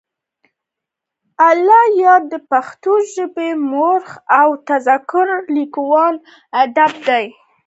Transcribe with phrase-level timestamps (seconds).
[1.49, 6.15] الله یار دپښتو ژبې مؤرخ او تذکرې لیکونی
[6.61, 7.21] ادیب وو.